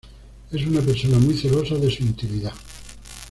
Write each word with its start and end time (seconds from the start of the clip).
Es 0.51 0.65
una 0.65 0.81
persona 0.81 1.19
muy 1.19 1.35
celosa 1.37 1.75
de 1.75 1.91
su 1.91 2.01
intimidad. 2.01 2.53